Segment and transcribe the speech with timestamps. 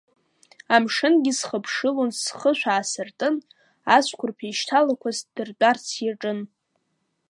[0.75, 3.35] Амшынгьы схыԥшылон схышә аасыртын,
[3.95, 6.39] ацәқәырԥ еишьҭалақәа сдырцәарц иаҿын.